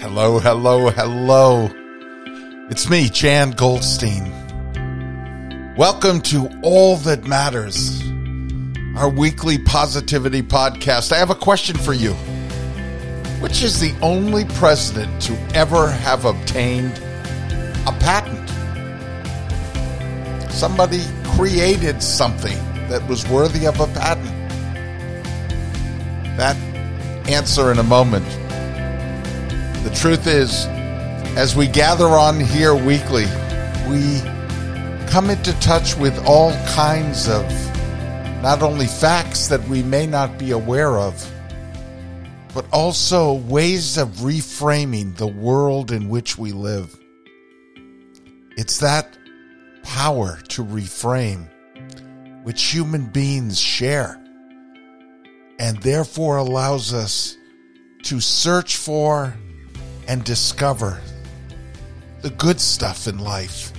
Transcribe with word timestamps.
Hello, 0.00 0.38
hello, 0.38 0.88
hello. 0.88 1.68
It's 2.70 2.88
me, 2.88 3.10
Jan 3.10 3.50
Goldstein. 3.50 4.32
Welcome 5.76 6.22
to 6.22 6.48
All 6.62 6.96
That 6.96 7.26
Matters, 7.26 8.02
our 8.96 9.10
weekly 9.10 9.58
positivity 9.58 10.40
podcast. 10.40 11.12
I 11.12 11.18
have 11.18 11.28
a 11.28 11.34
question 11.34 11.76
for 11.76 11.92
you. 11.92 12.14
Which 13.42 13.62
is 13.62 13.78
the 13.78 13.94
only 14.00 14.46
president 14.46 15.20
to 15.24 15.38
ever 15.54 15.90
have 15.90 16.24
obtained 16.24 16.96
a 17.86 17.92
patent? 18.00 18.48
Somebody 20.50 21.02
created 21.36 22.02
something 22.02 22.56
that 22.88 23.06
was 23.06 23.28
worthy 23.28 23.66
of 23.66 23.78
a 23.78 23.86
patent. 23.88 24.48
That 26.38 26.56
answer 27.28 27.70
in 27.70 27.78
a 27.78 27.82
moment. 27.82 28.39
The 29.82 29.90
truth 29.94 30.26
is, 30.26 30.66
as 31.36 31.56
we 31.56 31.66
gather 31.66 32.08
on 32.08 32.38
here 32.38 32.74
weekly, 32.74 33.24
we 33.88 34.20
come 35.08 35.30
into 35.30 35.58
touch 35.60 35.96
with 35.96 36.22
all 36.26 36.52
kinds 36.66 37.30
of 37.30 37.44
not 38.42 38.62
only 38.62 38.86
facts 38.86 39.48
that 39.48 39.66
we 39.68 39.82
may 39.82 40.06
not 40.06 40.38
be 40.38 40.50
aware 40.50 40.98
of, 40.98 41.26
but 42.52 42.66
also 42.74 43.32
ways 43.32 43.96
of 43.96 44.08
reframing 44.18 45.16
the 45.16 45.26
world 45.26 45.92
in 45.92 46.10
which 46.10 46.36
we 46.36 46.52
live. 46.52 46.94
It's 48.58 48.78
that 48.80 49.16
power 49.82 50.38
to 50.48 50.62
reframe 50.62 51.48
which 52.42 52.64
human 52.64 53.06
beings 53.06 53.58
share 53.58 54.22
and 55.58 55.78
therefore 55.78 56.36
allows 56.36 56.92
us 56.92 57.36
to 58.02 58.20
search 58.20 58.76
for 58.76 59.34
and 60.10 60.24
discover 60.24 61.00
the 62.22 62.30
good 62.30 62.60
stuff 62.60 63.06
in 63.06 63.20
life 63.20 63.72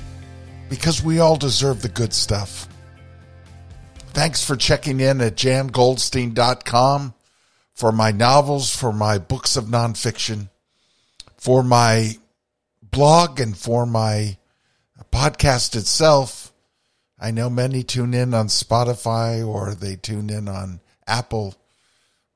because 0.70 1.04
we 1.04 1.20
all 1.20 1.36
deserve 1.36 1.82
the 1.82 1.90
good 1.90 2.14
stuff. 2.14 2.70
Thanks 4.14 4.42
for 4.42 4.56
checking 4.56 5.02
in 5.02 5.20
at 5.20 5.36
jangoldstein.com 5.36 7.14
for 7.74 7.92
my 7.92 8.12
novels, 8.12 8.74
for 8.74 8.94
my 8.94 9.18
books 9.18 9.58
of 9.58 9.66
nonfiction, 9.66 10.48
for 11.36 11.64
my 11.64 12.16
blog, 12.82 13.42
and 13.42 13.58
for 13.58 13.86
my 13.86 14.38
podcast 15.12 15.76
itself. 15.76 16.54
I 17.20 17.32
know 17.32 17.50
many 17.50 17.84
tune 17.84 18.14
in 18.14 18.34
on 18.34 18.48
Spotify 18.48 19.46
or 19.46 19.76
they 19.76 19.98
tune 19.98 20.30
in 20.30 20.48
on 20.48 20.80
Apple 21.06 21.56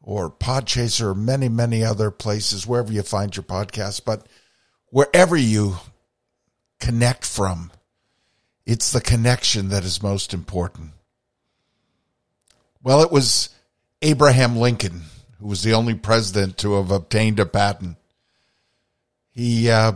or 0.06 0.30
Podchaser 0.30 1.08
or 1.08 1.16
many, 1.16 1.50
many 1.50 1.84
other 1.84 2.12
places, 2.12 2.66
wherever 2.66 2.94
you 2.94 3.02
find 3.02 3.36
your 3.36 3.44
podcast. 3.44 4.06
But 4.06 4.26
wherever 4.88 5.36
you 5.36 5.78
connect 6.80 7.26
from, 7.26 7.72
it's 8.66 8.92
the 8.94 9.02
connection 9.02 9.70
that 9.70 9.84
is 9.84 10.02
most 10.02 10.34
important. 10.34 10.92
Well, 12.82 13.02
it 13.02 13.12
was 13.12 13.50
Abraham 14.02 14.56
Lincoln 14.56 15.02
who 15.40 15.48
was 15.48 15.64
the 15.64 15.74
only 15.74 15.94
president 15.94 16.58
to 16.58 16.74
have 16.74 16.92
obtained 16.92 17.40
a 17.40 17.46
patent. 17.46 17.98
He 19.32 19.70
uh, 19.70 19.94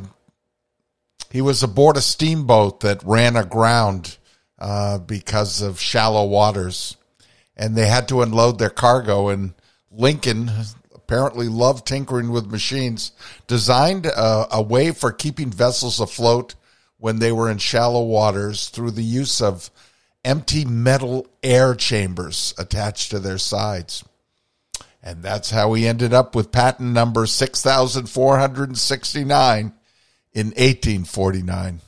he 1.30 1.42
was 1.42 1.64
aboard 1.64 1.98
a 1.98 2.02
steamboat 2.02 2.82
that 2.82 3.04
ran 3.04 3.36
aground 3.36 4.18
uh, 4.58 4.98
because 5.00 5.62
of 5.62 5.80
shallow 5.80 6.28
waters, 6.28 6.98
and 7.56 7.76
they 7.76 7.88
had 7.88 8.08
to 8.10 8.22
unload 8.22 8.60
their 8.60 8.70
cargo. 8.70 9.30
And 9.30 9.54
Lincoln 9.92 10.52
apparently 10.94 11.48
loved 11.48 11.88
tinkering 11.88 12.30
with 12.30 12.52
machines, 12.52 13.12
designed 13.48 14.06
a, 14.06 14.48
a 14.52 14.62
way 14.62 14.92
for 14.92 15.12
keeping 15.12 15.50
vessels 15.50 16.00
afloat 16.00 16.54
when 16.98 17.18
they 17.20 17.32
were 17.32 17.50
in 17.50 17.58
shallow 17.58 18.04
waters 18.04 18.70
through 18.70 18.92
the 18.92 19.02
use 19.02 19.42
of 19.42 19.72
empty 20.24 20.64
metal 20.66 21.26
air 21.42 21.74
chambers 21.74 22.54
attached 22.58 23.10
to 23.12 23.20
their 23.20 23.38
sides. 23.38 24.04
And 25.02 25.24
that's 25.24 25.50
how 25.50 25.74
he 25.74 25.88
ended 25.88 26.14
up 26.14 26.36
with 26.36 26.52
patent 26.52 26.94
number 26.94 27.26
6469 27.26 29.74
in 30.34 30.48
1849. 30.48 31.82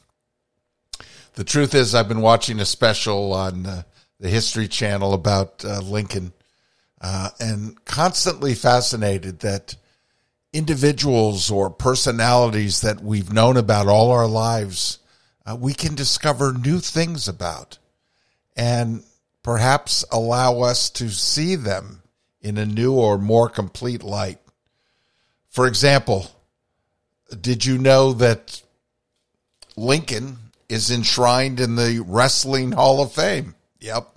The 1.34 1.44
truth 1.44 1.76
is, 1.76 1.94
I've 1.94 2.08
been 2.08 2.22
watching 2.22 2.60
a 2.60 2.66
special 2.66 3.34
on 3.34 3.66
uh, 3.66 3.84
the 4.20 4.30
History 4.30 4.68
Channel 4.68 5.14
about 5.14 5.66
uh, 5.66 5.82
Lincoln 5.82 6.32
uh, 7.02 7.30
and 7.40 7.84
constantly 7.84 8.54
fascinated 8.54 9.40
that 9.40 9.76
individuals 10.54 11.50
or 11.50 11.70
personalities 11.70 12.82
that 12.82 13.02
we've 13.02 13.34
known 13.34 13.58
about 13.58 13.88
all 13.88 14.12
our 14.12 14.28
lives, 14.28 15.00
uh, 15.46 15.56
we 15.60 15.74
can 15.74 15.96
discover 15.96 16.54
new 16.54 16.80
things 16.80 17.28
about 17.28 17.80
and 18.56 19.04
perhaps 19.44 20.06
allow 20.12 20.62
us 20.62 20.90
to 20.90 21.10
see 21.10 21.56
them 21.56 22.04
in 22.42 22.58
a 22.58 22.66
new 22.66 22.94
or 22.94 23.18
more 23.18 23.50
complete 23.50 24.04
light. 24.04 24.40
For 25.50 25.68
example, 25.68 26.30
did 27.40 27.66
you 27.66 27.78
know 27.78 28.14
that 28.14 28.62
Lincoln 29.76 30.38
is 30.70 30.92
enshrined 30.92 31.60
in 31.60 31.76
the 31.76 32.04
Wrestling 32.06 32.74
Hall 32.74 33.02
of 33.02 33.14
Fame? 33.14 33.56
Yep. 33.80 34.08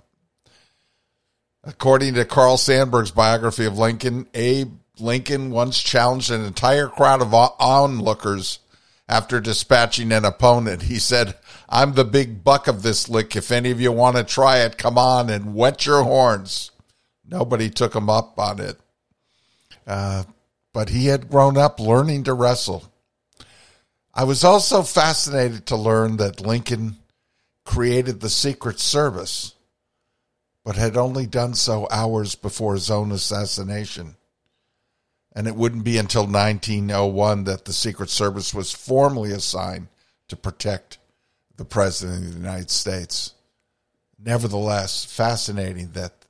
According 1.65 2.13
to 2.13 2.25
Carl 2.25 2.57
Sandburg's 2.57 3.11
biography 3.11 3.65
of 3.65 3.77
Lincoln, 3.77 4.27
Abe 4.33 4.73
Lincoln 4.99 5.51
once 5.51 5.81
challenged 5.81 6.31
an 6.31 6.45
entire 6.45 6.87
crowd 6.87 7.21
of 7.21 7.33
onlookers 7.33 8.59
after 9.09 9.39
dispatching 9.39 10.11
an 10.11 10.25
opponent. 10.25 10.83
He 10.83 10.99
said, 10.99 11.35
I'm 11.67 11.93
the 11.93 12.05
big 12.05 12.43
buck 12.43 12.67
of 12.67 12.83
this 12.83 13.09
lick. 13.09 13.35
If 13.35 13.51
any 13.51 13.71
of 13.71 13.81
you 13.81 13.91
want 13.91 14.15
to 14.15 14.23
try 14.23 14.59
it, 14.59 14.77
come 14.77 14.97
on 14.97 15.29
and 15.29 15.55
wet 15.55 15.85
your 15.85 16.03
horns. 16.03 16.71
Nobody 17.27 17.69
took 17.69 17.95
him 17.95 18.09
up 18.09 18.37
on 18.37 18.59
it. 18.59 18.79
Uh, 19.87 20.23
but 20.71 20.89
he 20.89 21.07
had 21.07 21.29
grown 21.29 21.57
up 21.57 21.79
learning 21.79 22.23
to 22.25 22.33
wrestle. 22.33 22.83
I 24.13 24.23
was 24.23 24.43
also 24.43 24.83
fascinated 24.83 25.65
to 25.67 25.75
learn 25.75 26.17
that 26.17 26.39
Lincoln 26.39 26.97
created 27.65 28.21
the 28.21 28.29
Secret 28.29 28.79
Service, 28.79 29.54
but 30.65 30.75
had 30.75 30.97
only 30.97 31.27
done 31.27 31.53
so 31.53 31.87
hours 31.91 32.33
before 32.33 32.73
his 32.73 32.89
own 32.89 33.11
assassination. 33.11 34.15
And 35.33 35.47
it 35.47 35.55
wouldn't 35.55 35.83
be 35.83 35.99
until 35.99 36.23
1901 36.23 37.43
that 37.43 37.65
the 37.65 37.73
Secret 37.73 38.09
Service 38.09 38.51
was 38.51 38.73
formally 38.73 39.31
assigned 39.31 39.89
to 40.27 40.35
protect 40.35 40.97
the 41.55 41.65
President 41.65 42.25
of 42.25 42.33
the 42.33 42.39
United 42.39 42.71
States. 42.71 43.35
Nevertheless, 44.17 45.05
fascinating 45.05 45.91
that 45.91 46.25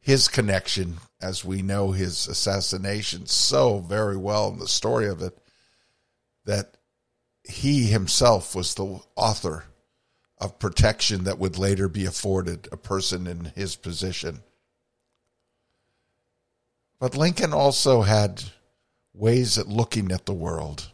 his 0.00 0.26
connection, 0.26 0.96
as 1.20 1.44
we 1.44 1.62
know 1.62 1.92
his 1.92 2.26
assassination 2.26 3.26
so 3.26 3.78
very 3.78 4.16
well 4.16 4.48
in 4.48 4.58
the 4.58 4.66
story 4.66 5.06
of 5.06 5.22
it, 5.22 5.38
that 6.46 6.76
he 7.44 7.84
himself 7.84 8.56
was 8.56 8.74
the 8.74 8.98
author 9.14 9.66
of 10.38 10.58
protection 10.58 11.24
that 11.24 11.38
would 11.38 11.58
later 11.58 11.88
be 11.88 12.04
afforded 12.04 12.68
a 12.70 12.76
person 12.76 13.26
in 13.26 13.52
his 13.54 13.76
position. 13.76 14.42
But 16.98 17.16
Lincoln 17.16 17.52
also 17.52 18.02
had 18.02 18.42
ways 19.14 19.58
at 19.58 19.68
looking 19.68 20.12
at 20.12 20.26
the 20.26 20.34
world. 20.34 20.90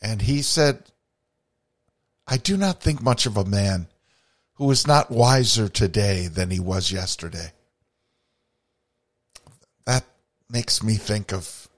And 0.00 0.22
he 0.22 0.42
said, 0.42 0.84
I 2.26 2.36
do 2.36 2.56
not 2.56 2.82
think 2.82 3.02
much 3.02 3.26
of 3.26 3.36
a 3.36 3.44
man 3.44 3.88
who 4.54 4.70
is 4.70 4.86
not 4.86 5.10
wiser 5.10 5.68
today 5.68 6.28
than 6.28 6.50
he 6.50 6.60
was 6.60 6.92
yesterday. 6.92 7.52
That 9.84 10.04
makes 10.48 10.82
me 10.82 10.94
think 10.94 11.32
of 11.32 11.68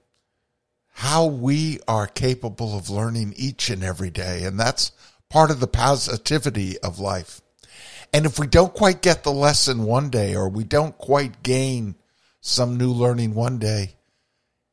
how 0.97 1.27
we 1.27 1.79
are 1.87 2.07
capable 2.07 2.75
of 2.75 2.89
learning 2.89 3.31
each 3.37 3.69
and 3.69 3.83
every 3.83 4.09
day. 4.09 4.41
And 4.43 4.59
that's 4.59 4.91
part 5.29 5.51
of 5.51 5.59
the 5.59 5.67
positivity 5.67 6.75
of 6.79 6.97
life. 6.97 7.39
And 8.11 8.25
if 8.25 8.39
we 8.39 8.47
don't 8.47 8.73
quite 8.73 9.03
get 9.03 9.23
the 9.23 9.31
lesson 9.31 9.83
one 9.83 10.09
day 10.09 10.35
or 10.35 10.49
we 10.49 10.63
don't 10.63 10.97
quite 10.97 11.43
gain 11.43 11.93
some 12.41 12.79
new 12.79 12.91
learning 12.91 13.35
one 13.35 13.59
day, 13.59 13.93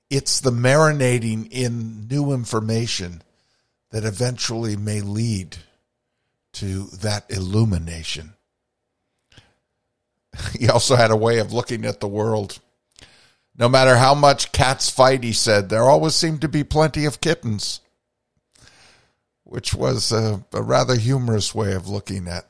it's 0.09 0.41
the 0.41 0.50
marinating 0.50 1.47
in 1.50 2.09
new 2.09 2.32
information 2.32 3.21
that 3.91 4.06
eventually 4.06 4.76
may 4.76 5.03
lead 5.03 5.59
to 6.55 6.85
that 7.03 7.31
illumination. 7.31 8.32
He 10.59 10.71
also 10.71 10.97
had 10.97 11.11
a 11.11 11.17
way 11.17 11.38
of 11.38 11.53
looking 11.53 11.85
at 11.85 12.00
the 12.00 12.09
world. 12.09 12.61
No 13.56 13.68
matter 13.68 13.96
how 13.96 14.14
much 14.14 14.50
cats 14.50 14.90
fight, 14.90 15.22
he 15.22 15.32
said, 15.32 15.68
there 15.68 15.84
always 15.84 16.14
seemed 16.14 16.40
to 16.40 16.48
be 16.48 16.64
plenty 16.64 17.04
of 17.04 17.20
kittens, 17.20 17.80
which 19.44 19.72
was 19.72 20.10
a, 20.10 20.44
a 20.52 20.60
rather 20.60 20.96
humorous 20.96 21.54
way 21.54 21.72
of 21.72 21.88
looking 21.88 22.26
at 22.26 22.46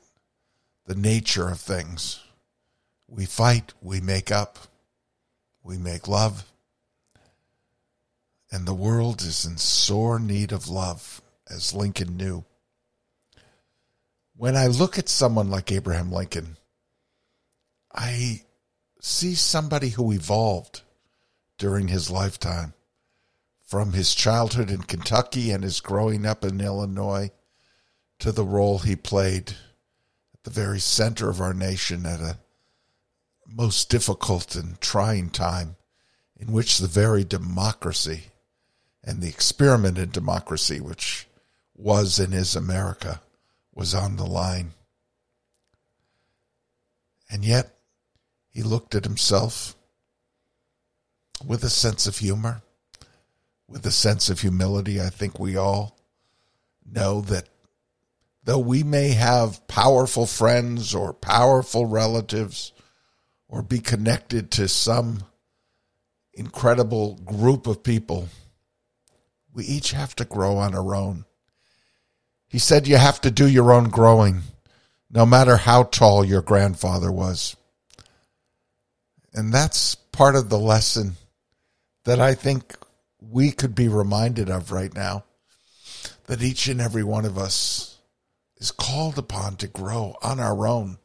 the 0.86 0.94
nature 0.94 1.48
of 1.48 1.60
things. 1.60 2.20
We 3.06 3.26
fight, 3.26 3.74
we 3.82 4.00
make 4.00 4.32
up, 4.32 4.58
we 5.62 5.76
make 5.76 6.08
love. 6.08 6.50
And 8.50 8.66
the 8.66 8.74
world 8.74 9.20
is 9.20 9.44
in 9.44 9.58
sore 9.58 10.18
need 10.18 10.52
of 10.52 10.68
love, 10.68 11.20
as 11.50 11.74
Lincoln 11.74 12.16
knew. 12.16 12.44
When 14.36 14.56
I 14.56 14.68
look 14.68 14.98
at 14.98 15.08
someone 15.10 15.50
like 15.50 15.70
Abraham 15.70 16.10
Lincoln, 16.10 16.56
I 17.94 18.42
see 19.00 19.34
somebody 19.34 19.90
who 19.90 20.10
evolved 20.10 20.80
during 21.58 21.88
his 21.88 22.10
lifetime 22.10 22.74
from 23.64 23.92
his 23.92 24.14
childhood 24.14 24.70
in 24.70 24.82
Kentucky 24.82 25.50
and 25.50 25.64
his 25.64 25.80
growing 25.80 26.26
up 26.26 26.44
in 26.44 26.60
Illinois 26.60 27.30
to 28.18 28.30
the 28.32 28.44
role 28.44 28.78
he 28.78 28.96
played 28.96 29.50
at 30.32 30.44
the 30.44 30.50
very 30.50 30.78
center 30.78 31.28
of 31.28 31.40
our 31.40 31.54
nation 31.54 32.06
at 32.06 32.20
a 32.20 32.38
most 33.46 33.90
difficult 33.90 34.54
and 34.54 34.80
trying 34.80 35.30
time 35.30 35.76
in 36.38 36.52
which 36.52 36.78
the 36.78 36.86
very 36.86 37.24
democracy 37.24 38.24
and 39.02 39.20
the 39.20 39.28
experiment 39.28 39.98
in 39.98 40.10
democracy, 40.10 40.80
which 40.80 41.26
was 41.74 42.18
and 42.18 42.32
is 42.32 42.56
America, 42.56 43.20
was 43.74 43.94
on 43.94 44.16
the 44.16 44.26
line. 44.26 44.72
And 47.30 47.44
yet, 47.44 47.74
he 48.48 48.62
looked 48.62 48.94
at 48.94 49.04
himself 49.04 49.74
with 51.46 51.64
a 51.64 51.70
sense 51.70 52.06
of 52.06 52.18
humor, 52.18 52.62
with 53.68 53.84
a 53.86 53.90
sense 53.90 54.28
of 54.30 54.40
humility. 54.40 55.00
I 55.00 55.08
think 55.08 55.38
we 55.38 55.56
all 55.56 55.98
know 56.84 57.20
that 57.22 57.48
though 58.44 58.58
we 58.58 58.82
may 58.82 59.08
have 59.10 59.66
powerful 59.66 60.26
friends 60.26 60.94
or 60.94 61.12
powerful 61.12 61.86
relatives 61.86 62.72
or 63.48 63.62
be 63.62 63.80
connected 63.80 64.50
to 64.52 64.68
some 64.68 65.24
incredible 66.32 67.14
group 67.24 67.66
of 67.66 67.82
people, 67.82 68.28
we 69.52 69.64
each 69.64 69.92
have 69.92 70.14
to 70.16 70.24
grow 70.24 70.56
on 70.56 70.74
our 70.74 70.94
own. 70.94 71.24
He 72.48 72.58
said 72.58 72.86
you 72.86 72.96
have 72.96 73.20
to 73.22 73.30
do 73.30 73.48
your 73.48 73.72
own 73.72 73.88
growing, 73.88 74.42
no 75.10 75.24
matter 75.24 75.56
how 75.56 75.84
tall 75.84 76.24
your 76.24 76.42
grandfather 76.42 77.10
was. 77.10 77.56
And 79.32 79.52
that's 79.52 79.94
part 79.94 80.36
of 80.36 80.48
the 80.48 80.58
lesson 80.58 81.16
that 82.04 82.20
I 82.20 82.34
think 82.34 82.74
we 83.20 83.50
could 83.50 83.74
be 83.74 83.88
reminded 83.88 84.50
of 84.50 84.72
right 84.72 84.94
now 84.94 85.24
that 86.26 86.42
each 86.42 86.68
and 86.68 86.80
every 86.80 87.02
one 87.04 87.24
of 87.24 87.38
us 87.38 87.98
is 88.56 88.70
called 88.70 89.18
upon 89.18 89.56
to 89.56 89.66
grow 89.66 90.16
on 90.22 90.40
our 90.40 90.66
own 90.66 90.98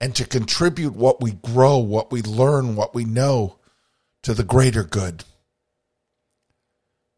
and 0.00 0.14
to 0.16 0.26
contribute 0.26 0.94
what 0.94 1.22
we 1.22 1.32
grow, 1.32 1.78
what 1.78 2.12
we 2.12 2.22
learn, 2.22 2.76
what 2.76 2.94
we 2.94 3.04
know 3.04 3.58
to 4.22 4.34
the 4.34 4.44
greater 4.44 4.84
good. 4.84 5.24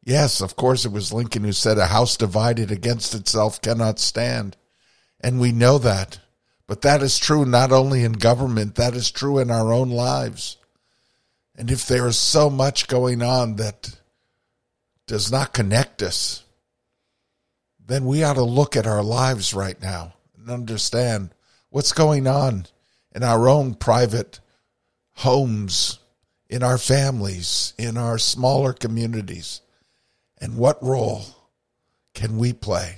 Yes, 0.05 0.41
of 0.41 0.55
course, 0.55 0.85
it 0.85 0.93
was 0.93 1.13
Lincoln 1.13 1.43
who 1.43 1.53
said, 1.53 1.79
A 1.79 1.87
house 1.87 2.17
divided 2.17 2.71
against 2.71 3.15
itself 3.15 3.61
cannot 3.61 3.99
stand. 3.99 4.57
And 5.21 5.41
we 5.41 5.51
know 5.51 5.79
that. 5.79 6.21
But 6.69 6.83
that 6.83 7.03
is 7.03 7.19
true 7.19 7.45
not 7.45 7.73
only 7.73 8.05
in 8.05 8.13
government, 8.13 8.77
that 8.77 8.95
is 8.95 9.11
true 9.11 9.39
in 9.39 9.51
our 9.51 9.73
own 9.73 9.91
lives. 9.91 10.59
And 11.57 11.71
if 11.71 11.87
there 11.87 12.07
is 12.07 12.19
so 12.19 12.51
much 12.51 12.87
going 12.87 13.23
on 13.23 13.57
that 13.57 13.99
does 15.07 15.33
not 15.33 15.55
connect 15.55 16.03
us, 16.03 16.45
then 17.85 18.05
we 18.05 18.23
ought 18.23 18.35
to 18.35 18.43
look 18.43 18.77
at 18.77 18.87
our 18.87 19.03
lives 19.03 19.55
right 19.55 19.81
now 19.81 20.15
and 20.37 20.51
understand 20.51 21.31
what's 21.71 21.93
going 21.93 22.27
on 22.27 22.67
in 23.15 23.23
our 23.23 23.49
own 23.49 23.75
private 23.75 24.41
homes, 25.15 25.99
in 26.49 26.63
our 26.63 26.79
families, 26.79 27.73
in 27.79 27.97
our 27.97 28.19
smaller 28.19 28.73
communities, 28.73 29.63
and 30.39 30.59
what 30.59 30.83
role 30.83 31.25
can 32.13 32.37
we 32.37 32.53
play 32.53 32.97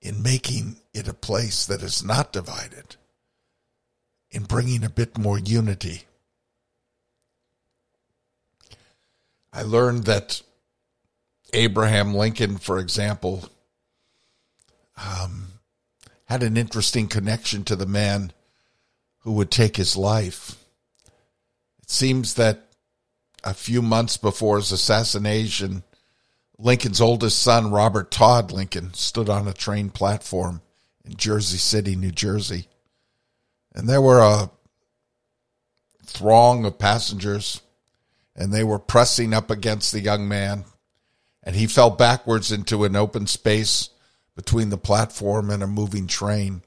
in 0.00 0.22
making 0.22 0.76
it 0.94 1.06
a 1.06 1.14
place 1.14 1.66
that 1.66 1.82
is 1.82 2.04
not 2.04 2.32
divided, 2.32 2.96
in 4.30 4.44
bringing 4.44 4.84
a 4.84 4.90
bit 4.90 5.16
more 5.16 5.38
unity. 5.38 6.02
I 9.52 9.62
learned 9.62 10.04
that 10.04 10.42
Abraham 11.52 12.14
Lincoln, 12.14 12.56
for 12.56 12.78
example, 12.78 13.48
um, 14.96 15.48
had 16.24 16.42
an 16.42 16.56
interesting 16.56 17.08
connection 17.08 17.64
to 17.64 17.76
the 17.76 17.86
man 17.86 18.32
who 19.20 19.32
would 19.32 19.50
take 19.50 19.76
his 19.76 19.96
life. 19.96 20.56
It 21.82 21.90
seems 21.90 22.34
that 22.34 22.68
a 23.44 23.54
few 23.54 23.82
months 23.82 24.16
before 24.16 24.56
his 24.56 24.72
assassination, 24.72 25.82
Lincoln's 26.58 27.00
oldest 27.00 27.42
son, 27.42 27.70
Robert 27.70 28.10
Todd 28.10 28.52
Lincoln, 28.52 28.94
stood 28.94 29.28
on 29.28 29.46
a 29.46 29.52
train 29.52 29.90
platform 29.90 30.62
in 31.04 31.16
Jersey 31.16 31.58
City, 31.58 31.96
New 31.96 32.12
Jersey. 32.12 32.68
And 33.74 33.88
there 33.88 34.00
were 34.00 34.20
a 34.20 34.50
throng 36.04 36.64
of 36.64 36.78
passengers, 36.78 37.60
and 38.34 38.52
they 38.52 38.64
were 38.64 38.78
pressing 38.78 39.34
up 39.34 39.50
against 39.50 39.92
the 39.92 40.00
young 40.00 40.28
man. 40.28 40.64
And 41.42 41.56
he 41.56 41.66
fell 41.66 41.90
backwards 41.90 42.52
into 42.52 42.84
an 42.84 42.96
open 42.96 43.26
space 43.26 43.90
between 44.36 44.70
the 44.70 44.78
platform 44.78 45.50
and 45.50 45.62
a 45.62 45.66
moving 45.66 46.06
train. 46.06 46.62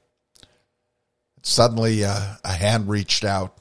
Suddenly, 1.42 2.04
uh, 2.04 2.34
a 2.44 2.52
hand 2.52 2.88
reached 2.88 3.24
out 3.24 3.58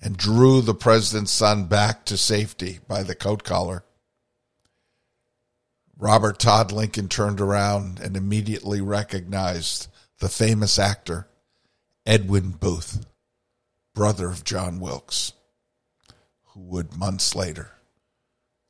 and 0.00 0.16
drew 0.16 0.60
the 0.60 0.74
president's 0.74 1.32
son 1.32 1.66
back 1.66 2.04
to 2.06 2.16
safety 2.16 2.78
by 2.86 3.02
the 3.02 3.14
coat 3.14 3.42
collar. 3.42 3.84
Robert 5.96 6.38
Todd 6.38 6.72
Lincoln 6.72 7.08
turned 7.08 7.40
around 7.40 8.00
and 8.00 8.16
immediately 8.16 8.80
recognized 8.80 9.88
the 10.18 10.28
famous 10.28 10.78
actor 10.78 11.28
Edwin 12.04 12.50
Booth, 12.50 13.06
brother 13.94 14.28
of 14.28 14.44
John 14.44 14.80
Wilkes, 14.80 15.32
who 16.54 16.60
would 16.60 16.96
months 16.96 17.34
later 17.34 17.72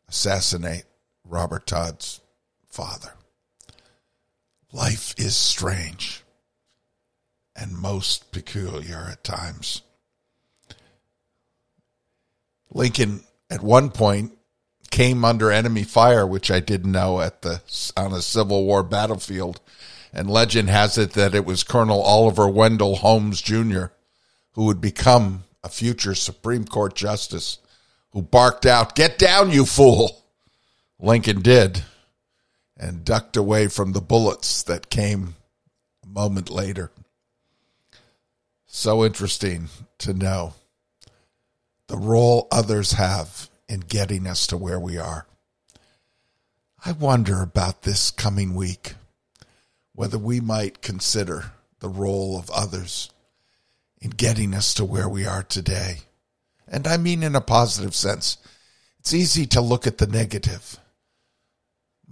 assassinate 0.08 0.84
Robert 1.24 1.66
Todd's 1.66 2.20
father. 2.66 3.12
Life 4.72 5.14
is 5.16 5.36
strange 5.36 6.22
and 7.54 7.78
most 7.78 8.32
peculiar 8.32 9.08
at 9.10 9.22
times. 9.22 9.82
Lincoln, 12.70 13.22
at 13.50 13.62
one 13.62 13.90
point, 13.90 14.32
came 14.90 15.24
under 15.24 15.50
enemy 15.50 15.84
fire, 15.84 16.26
which 16.26 16.50
I 16.50 16.60
didn't 16.60 16.92
know 16.92 17.20
at 17.20 17.42
the 17.42 17.60
on 17.96 18.12
a 18.12 18.22
Civil 18.22 18.64
War 18.64 18.82
battlefield. 18.82 19.60
And 20.12 20.30
legend 20.30 20.70
has 20.70 20.96
it 20.96 21.12
that 21.12 21.34
it 21.34 21.44
was 21.44 21.64
Colonel 21.64 22.00
Oliver 22.00 22.48
Wendell 22.48 22.96
Holmes 22.96 23.40
Jr., 23.40 23.86
who 24.52 24.64
would 24.64 24.80
become 24.80 25.44
a 25.64 25.68
future 25.68 26.14
Supreme 26.14 26.64
Court 26.64 26.94
justice, 26.94 27.58
who 28.14 28.22
barked 28.22 28.64
out, 28.64 28.94
Get 28.94 29.18
down, 29.18 29.50
you 29.50 29.66
fool! 29.66 30.22
Lincoln 30.98 31.42
did, 31.42 31.82
and 32.78 33.04
ducked 33.04 33.36
away 33.36 33.66
from 33.66 33.92
the 33.92 34.00
bullets 34.00 34.62
that 34.62 34.88
came 34.88 35.34
a 36.02 36.06
moment 36.06 36.48
later. 36.48 36.90
So 38.66 39.04
interesting 39.04 39.68
to 39.98 40.14
know 40.14 40.54
the 41.88 41.96
role 41.96 42.48
others 42.50 42.92
have 42.92 43.50
in 43.68 43.80
getting 43.80 44.26
us 44.26 44.46
to 44.46 44.56
where 44.56 44.80
we 44.80 44.96
are. 44.96 45.26
I 46.84 46.92
wonder 46.92 47.42
about 47.42 47.82
this 47.82 48.10
coming 48.10 48.54
week, 48.54 48.94
whether 49.94 50.18
we 50.18 50.40
might 50.40 50.82
consider 50.82 51.52
the 51.80 51.88
role 51.88 52.38
of 52.38 52.50
others 52.50 53.10
in 54.00 54.10
getting 54.10 54.54
us 54.54 54.72
to 54.74 54.84
where 54.84 55.08
we 55.08 55.26
are 55.26 55.42
today. 55.42 55.98
And 56.66 56.86
I 56.86 56.96
mean 56.96 57.22
in 57.22 57.34
a 57.34 57.40
positive 57.40 57.94
sense. 57.94 58.38
It's 58.98 59.12
easy 59.12 59.46
to 59.48 59.60
look 59.60 59.86
at 59.86 59.98
the 59.98 60.06
negative, 60.06 60.78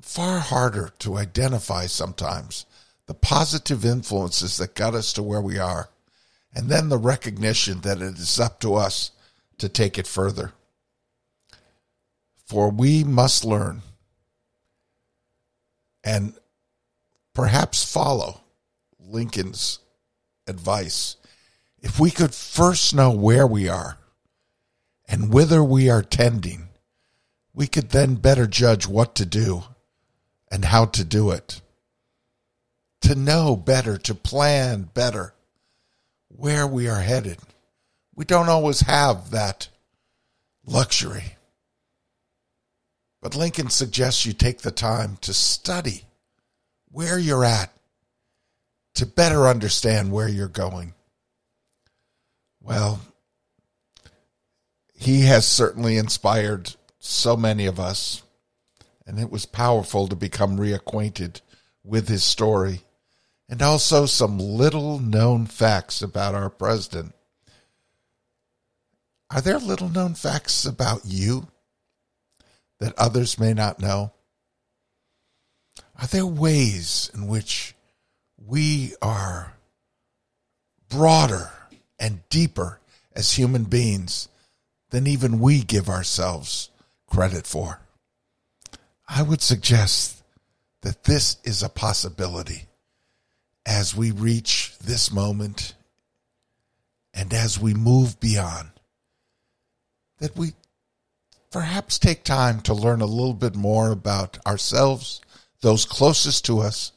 far 0.02 0.40
harder 0.40 0.92
to 0.98 1.16
identify 1.16 1.86
sometimes 1.86 2.66
the 3.06 3.14
positive 3.14 3.84
influences 3.84 4.58
that 4.58 4.74
got 4.74 4.94
us 4.94 5.12
to 5.14 5.22
where 5.22 5.40
we 5.40 5.58
are, 5.58 5.88
and 6.54 6.68
then 6.68 6.90
the 6.90 6.98
recognition 6.98 7.80
that 7.80 8.02
it 8.02 8.18
is 8.18 8.38
up 8.38 8.60
to 8.60 8.74
us 8.74 9.10
to 9.56 9.70
take 9.70 9.98
it 9.98 10.06
further. 10.06 10.52
For 12.46 12.70
we 12.70 13.04
must 13.04 13.44
learn 13.44 13.80
and 16.04 16.34
perhaps 17.32 17.90
follow 17.90 18.42
Lincoln's 19.00 19.78
advice. 20.46 21.16
If 21.80 21.98
we 21.98 22.10
could 22.10 22.34
first 22.34 22.94
know 22.94 23.10
where 23.10 23.46
we 23.46 23.68
are 23.68 23.96
and 25.12 25.30
whither 25.30 25.62
we 25.62 25.90
are 25.90 26.02
tending, 26.02 26.70
we 27.52 27.66
could 27.66 27.90
then 27.90 28.14
better 28.14 28.46
judge 28.46 28.88
what 28.88 29.14
to 29.14 29.26
do 29.26 29.62
and 30.50 30.64
how 30.64 30.86
to 30.86 31.04
do 31.04 31.30
it. 31.30 31.60
To 33.02 33.14
know 33.14 33.54
better, 33.54 33.98
to 33.98 34.14
plan 34.14 34.88
better 34.94 35.34
where 36.28 36.66
we 36.66 36.88
are 36.88 37.02
headed. 37.02 37.36
We 38.14 38.24
don't 38.24 38.48
always 38.48 38.80
have 38.80 39.32
that 39.32 39.68
luxury. 40.64 41.36
But 43.20 43.36
Lincoln 43.36 43.68
suggests 43.68 44.24
you 44.24 44.32
take 44.32 44.62
the 44.62 44.70
time 44.70 45.18
to 45.20 45.34
study 45.34 46.04
where 46.90 47.18
you're 47.18 47.44
at 47.44 47.70
to 48.94 49.04
better 49.04 49.46
understand 49.46 50.10
where 50.10 50.28
you're 50.28 50.48
going. 50.48 50.94
Well, 52.62 52.98
he 55.02 55.22
has 55.22 55.46
certainly 55.46 55.96
inspired 55.96 56.74
so 56.98 57.36
many 57.36 57.66
of 57.66 57.80
us, 57.80 58.22
and 59.06 59.18
it 59.18 59.30
was 59.30 59.46
powerful 59.46 60.06
to 60.06 60.16
become 60.16 60.56
reacquainted 60.56 61.40
with 61.84 62.08
his 62.08 62.22
story 62.22 62.82
and 63.48 63.60
also 63.60 64.06
some 64.06 64.38
little 64.38 64.98
known 64.98 65.46
facts 65.46 66.00
about 66.00 66.34
our 66.34 66.48
president. 66.48 67.14
Are 69.30 69.40
there 69.40 69.58
little 69.58 69.88
known 69.88 70.14
facts 70.14 70.64
about 70.64 71.02
you 71.04 71.48
that 72.78 72.98
others 72.98 73.38
may 73.38 73.52
not 73.52 73.80
know? 73.80 74.12
Are 76.00 76.06
there 76.06 76.26
ways 76.26 77.10
in 77.12 77.26
which 77.26 77.74
we 78.36 78.94
are 79.02 79.54
broader 80.88 81.50
and 81.98 82.26
deeper 82.28 82.80
as 83.14 83.32
human 83.32 83.64
beings 83.64 84.28
than 84.92 85.08
even 85.08 85.40
we 85.40 85.62
give 85.62 85.88
ourselves 85.88 86.70
credit 87.08 87.46
for? 87.46 87.80
I 89.08 89.22
would 89.22 89.42
suggest 89.42 90.22
that 90.82 91.04
this 91.04 91.38
is 91.42 91.62
a 91.62 91.68
possibility 91.68 92.68
as 93.66 93.96
we 93.96 94.10
reach 94.10 94.74
this 94.78 95.12
moment 95.12 95.74
and 97.12 97.32
as 97.34 97.58
we 97.58 97.74
move 97.74 98.20
beyond 98.20 98.70
that 100.22 100.36
we 100.36 100.52
perhaps 101.50 101.98
take 101.98 102.22
time 102.22 102.60
to 102.60 102.72
learn 102.72 103.00
a 103.00 103.06
little 103.06 103.34
bit 103.34 103.56
more 103.56 103.90
about 103.90 104.38
ourselves, 104.46 105.20
those 105.62 105.84
closest 105.84 106.44
to 106.44 106.60
us, 106.60 106.92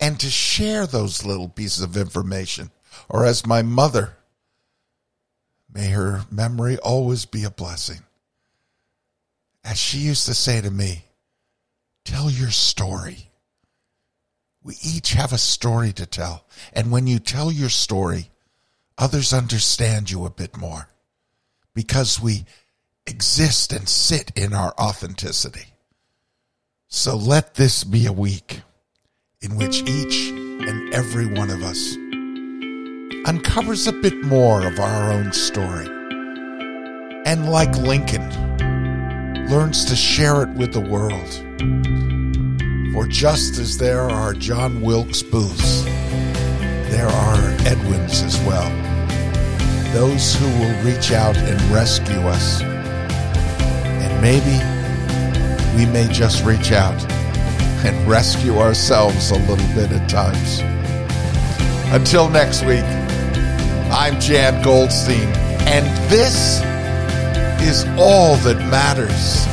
and 0.00 0.18
to 0.18 0.30
share 0.30 0.86
those 0.86 1.24
little 1.24 1.50
pieces 1.50 1.82
of 1.82 1.98
information. 1.98 2.70
Or 3.10 3.26
as 3.26 3.46
my 3.46 3.60
mother, 3.60 4.16
may 5.72 5.88
her 5.88 6.24
memory 6.30 6.76
always 6.78 7.26
be 7.26 7.44
a 7.44 7.50
blessing, 7.50 8.00
as 9.64 9.78
she 9.78 9.98
used 9.98 10.26
to 10.26 10.34
say 10.34 10.60
to 10.60 10.70
me, 10.70 11.04
tell 12.04 12.30
your 12.30 12.50
story. 12.50 13.30
We 14.62 14.74
each 14.82 15.12
have 15.12 15.32
a 15.32 15.38
story 15.38 15.92
to 15.94 16.06
tell. 16.06 16.44
And 16.72 16.90
when 16.90 17.06
you 17.06 17.18
tell 17.18 17.50
your 17.50 17.68
story, 17.68 18.30
others 18.98 19.32
understand 19.32 20.10
you 20.10 20.24
a 20.24 20.30
bit 20.30 20.56
more 20.56 20.88
because 21.74 22.20
we 22.20 22.44
exist 23.06 23.72
and 23.72 23.88
sit 23.88 24.32
in 24.36 24.52
our 24.52 24.74
authenticity. 24.78 25.66
So 26.88 27.16
let 27.16 27.54
this 27.54 27.84
be 27.84 28.06
a 28.06 28.12
week 28.12 28.62
in 29.40 29.56
which 29.56 29.82
each 29.82 30.30
and 30.30 30.92
every 30.92 31.26
one 31.26 31.50
of 31.50 31.62
us 31.62 31.96
uncovers 33.26 33.86
a 33.86 33.92
bit 33.92 34.22
more 34.22 34.66
of 34.66 34.78
our 34.78 35.12
own 35.12 35.32
story. 35.32 35.86
And 37.26 37.50
like 37.50 37.76
Lincoln, 37.76 38.28
learns 39.48 39.84
to 39.86 39.96
share 39.96 40.42
it 40.42 40.50
with 40.50 40.72
the 40.72 40.80
world. 40.80 41.30
For 42.92 43.06
just 43.06 43.58
as 43.58 43.78
there 43.78 44.08
are 44.08 44.34
John 44.34 44.80
Wilkes 44.80 45.22
Booths, 45.22 45.84
there 46.90 47.08
are 47.08 47.56
Edwins 47.66 48.22
as 48.22 48.38
well 48.40 48.90
those 49.92 50.36
who 50.36 50.46
will 50.46 50.84
reach 50.84 51.10
out 51.10 51.36
and 51.36 51.60
rescue 51.72 52.20
us. 52.20 52.62
And 52.62 54.22
maybe 54.22 54.56
we 55.76 55.90
may 55.90 56.06
just 56.12 56.44
reach 56.44 56.70
out 56.70 56.94
and 57.84 58.08
rescue 58.08 58.58
ourselves 58.58 59.32
a 59.32 59.38
little 59.48 59.74
bit 59.74 59.90
at 59.90 60.08
times. 60.08 60.60
Until 61.92 62.28
next 62.28 62.64
week, 62.64 62.84
I'm 63.92 64.20
Jan 64.20 64.62
Goldstein, 64.62 65.28
and 65.66 65.84
this 66.08 66.60
is 67.60 67.84
all 67.98 68.36
that 68.36 68.58
matters. 68.70 69.49